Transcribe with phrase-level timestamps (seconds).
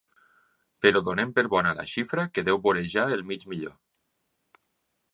[0.85, 3.79] Però donem per bona la xifra que deu vorejar el mig milió.